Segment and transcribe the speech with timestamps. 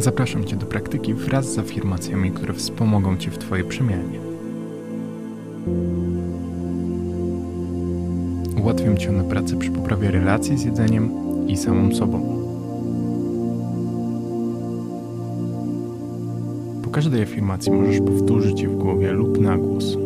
[0.00, 4.20] Zapraszam Cię do praktyki wraz z afirmacjami, które wspomogą Cię w Twojej przemianie.
[8.62, 11.10] Ułatwiam Ci one pracę przy poprawie relacji z jedzeniem
[11.48, 12.42] i samą sobą.
[16.82, 19.96] Po każdej afirmacji możesz powtórzyć je w głowie lub na głos.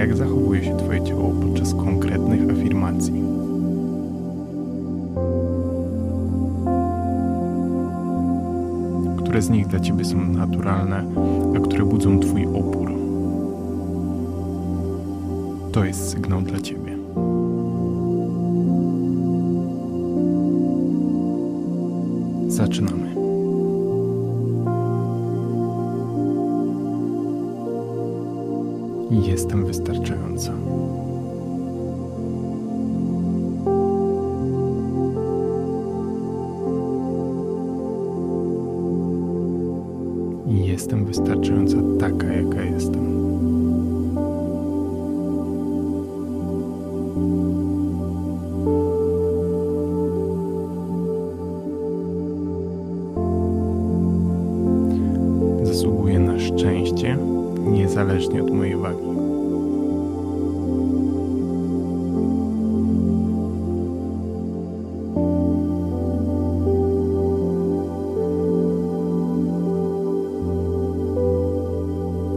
[0.00, 3.22] Jak zachowuje się Twoje ciało podczas konkretnych afirmacji.
[9.18, 11.04] Które z nich dla Ciebie są naturalne,
[11.56, 12.92] a które budzą Twój opór.
[15.72, 16.96] To jest sygnał dla Ciebie.
[22.48, 23.09] Zaczynamy.
[29.10, 30.52] Jestem wystarczająca.
[58.00, 59.00] Niezależnie od mojej wagi.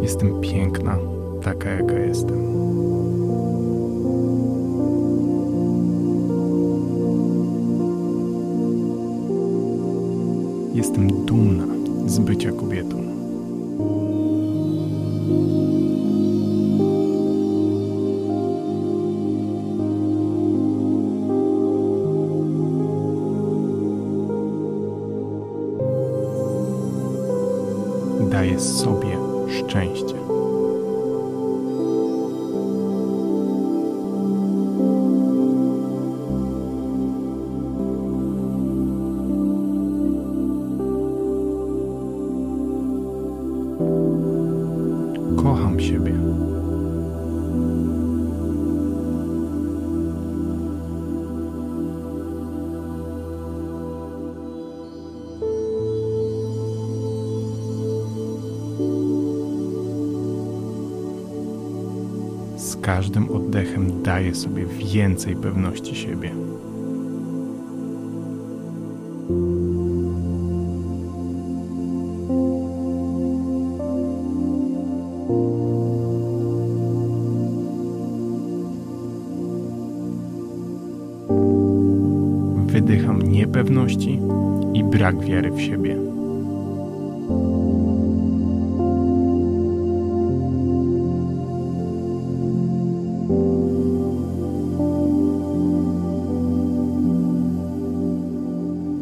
[0.01, 0.97] Jestem piękna,
[1.43, 2.43] taka jaka jestem.
[10.73, 11.65] Jestem dumna
[12.07, 13.13] z bycia kobietą.
[15.33, 15.72] Daję
[45.83, 46.13] siebie.
[62.57, 66.52] Z każdym oddechem daję sobie więcej pewności siebie.
[84.93, 85.97] Brak wiary w siebie.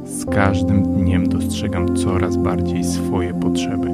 [0.06, 3.88] Z każdym dniem dostrzegam coraz bardziej swoje potrzeby.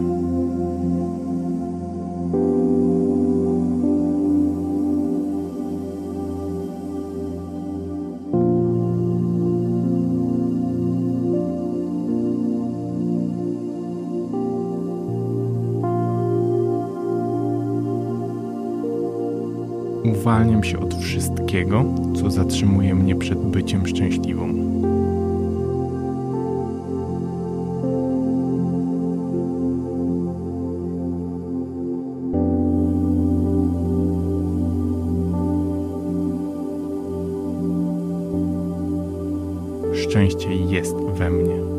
[21.48, 21.86] Wszystkiego,
[22.16, 24.54] co zatrzymuje mnie przed byciem szczęśliwą.
[39.94, 41.77] Szczęście jest we mnie.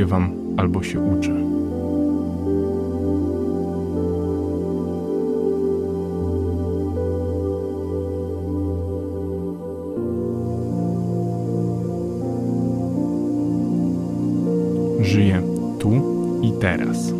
[0.00, 1.34] Wygrywam albo się uczę.
[15.02, 15.42] Żyję
[15.78, 15.90] tu
[16.42, 17.19] i teraz.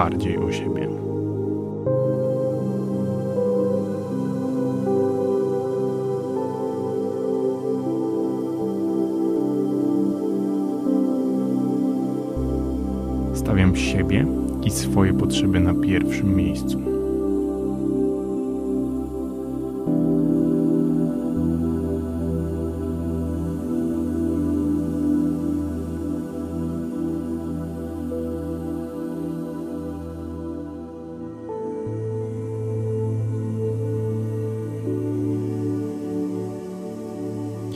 [0.00, 0.88] bardziej o siebie.
[13.34, 14.26] Stawiam siebie
[14.64, 16.99] i swoje potrzeby na pierwszym miejscu.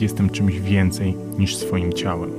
[0.01, 2.31] Jestem czymś więcej niż swoim ciałem.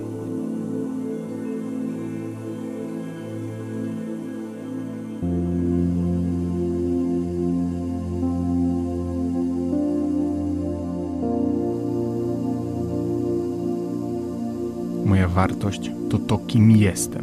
[15.06, 17.22] Moja wartość to to, kim jestem.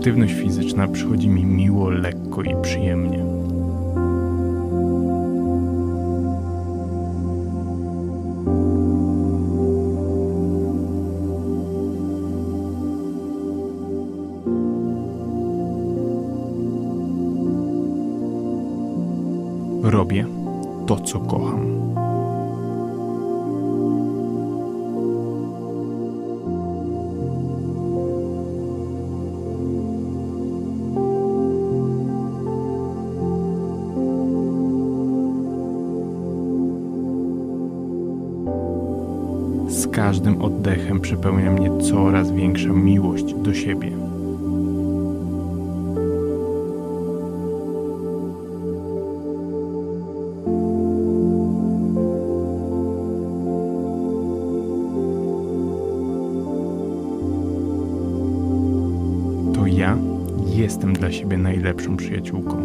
[0.00, 3.24] Aktywność fizyczna przychodzi mi miło, lekko i przyjemnie.
[19.82, 20.26] Robię
[20.86, 21.79] to, co kocham.
[61.10, 62.56] Dla siebie najlepszą przyjaciółką.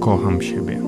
[0.00, 0.78] Kocham siebie.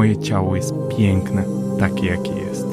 [0.00, 1.44] Moje ciało jest piękne,
[1.78, 2.66] takie jakie jest.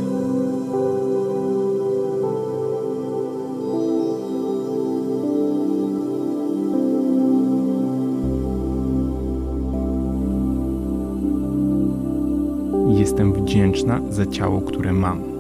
[12.99, 15.36] Jestem wdzięczna za ciało, które mam.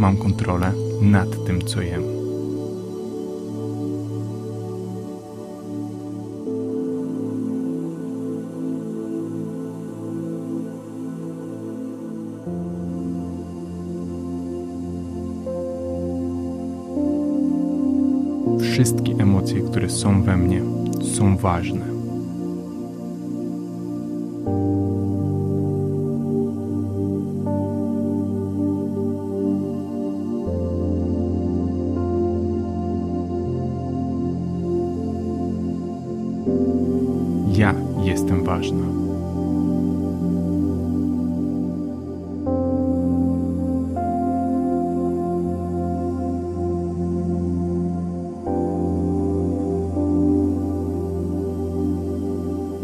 [0.00, 2.02] Mam kontrolę nad tym, co jem.
[18.60, 20.62] Wszystkie emocje, które są we mnie,
[21.16, 21.89] są ważne.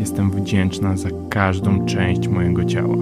[0.07, 2.97] Jestem wdzięczna za każdą część mojego ciała.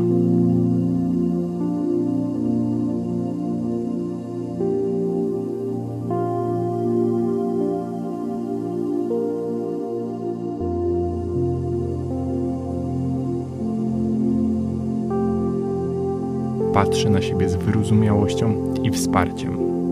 [16.75, 19.84] Patrzę na siebie z wyrozumiałością i wsparciem.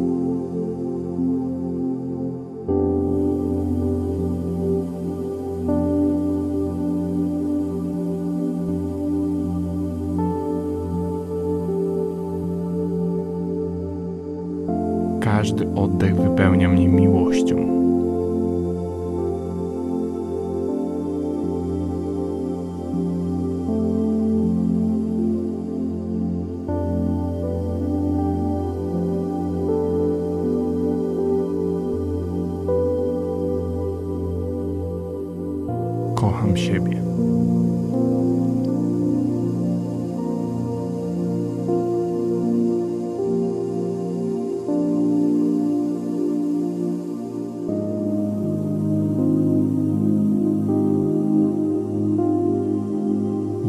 [36.43, 37.03] kocham siebie.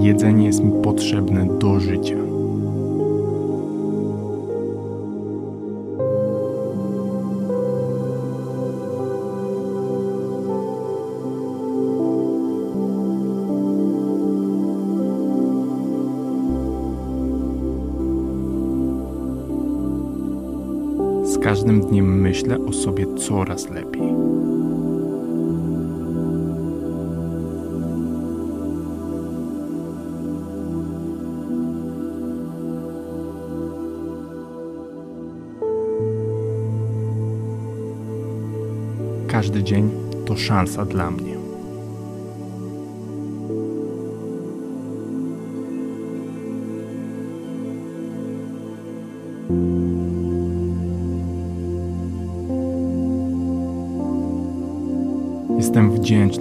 [0.01, 2.15] Jedzenie jest mi potrzebne do życia.
[21.53, 24.01] Każdym dniem myślę o sobie coraz lepiej.
[39.27, 39.89] Każdy dzień
[40.25, 41.42] to szansa dla mnie.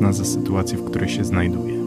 [0.02, 1.82] Wdzięczna za sytuację, w której się znajduję.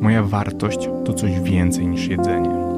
[0.00, 2.71] Moja wartość to coś więcej niż jedzenie.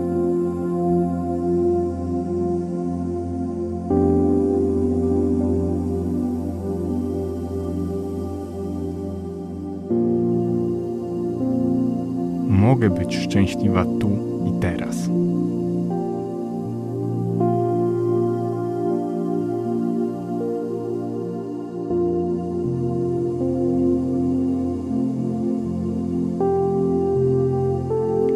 [12.85, 14.11] Mogę być szczęśliwa tu
[14.47, 14.97] i teraz.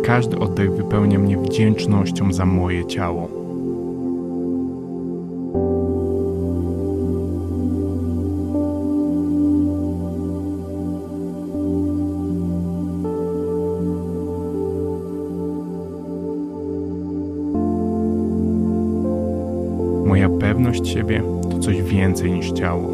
[0.05, 3.38] Każdy oddech wypełnia mnie wdzięcznością za moje ciało.
[20.09, 22.89] Moja pewność siebie to coś więcej niż ciało.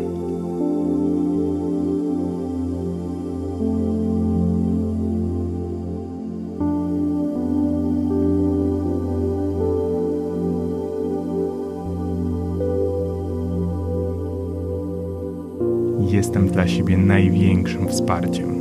[16.11, 18.54] Jestem dla siebie największym wsparciem.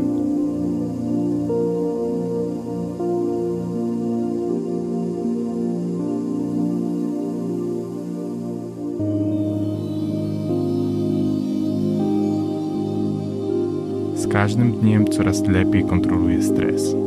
[14.33, 17.02] Każdym dniem coraz lepiej kontroluję stres.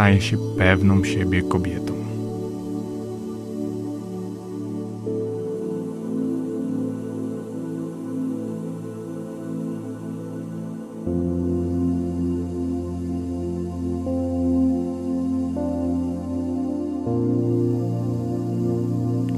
[0.00, 1.94] Staję się pewną siebie kobietą.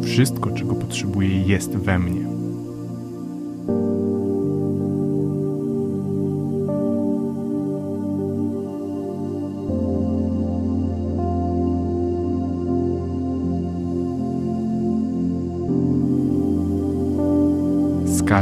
[0.02, 2.41] Wszystko, czego potrzebuję, jest we mnie.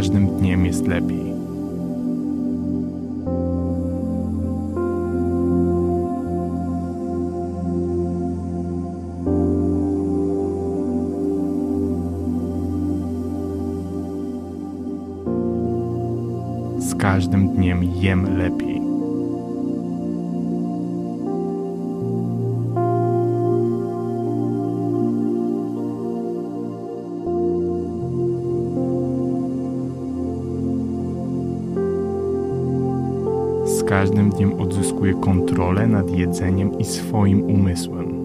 [0.01, 1.33] Każdym dniem jest lepiej.
[16.79, 18.80] Z każdym dniem jem lepiej.
[34.01, 38.20] Każdym dniem odzyskuję kontrolę nad jedzeniem i swoim umysłem.